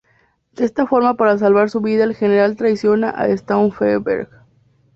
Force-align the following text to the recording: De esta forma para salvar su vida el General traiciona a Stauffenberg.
De 0.53 0.65
esta 0.65 0.87
forma 0.87 1.13
para 1.15 1.37
salvar 1.37 1.69
su 1.69 1.79
vida 1.79 2.05
el 2.05 2.15
General 2.15 2.55
traiciona 2.55 3.11
a 3.11 3.27
Stauffenberg. 3.37 4.29